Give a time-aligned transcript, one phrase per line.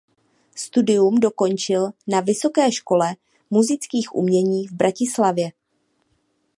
[0.55, 3.13] Studium dokončil na Vysoké škole
[3.49, 5.49] múzických umění v Bratislavě.